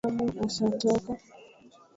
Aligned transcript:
Binamu 0.03 0.23
ashatoka 0.47 1.11